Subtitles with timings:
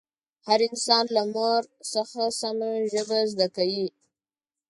[0.47, 1.61] هر انسان له مور
[1.93, 3.87] څخه سمه ژبه زده کوي